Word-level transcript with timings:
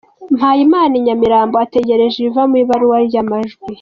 Mpayimana 0.37 0.93
i 0.99 1.03
Nyamirambo 1.05 1.55
ategereje 1.65 2.15
ibiva 2.19 2.43
mu 2.49 2.55
ibarura 2.61 2.97
ry'amajwi. 3.09 3.65